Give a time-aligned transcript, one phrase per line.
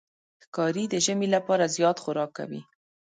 [0.43, 2.61] ښکاري د ژمي لپاره زیات خوراک کوي.